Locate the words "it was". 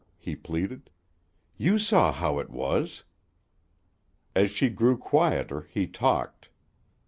2.39-3.03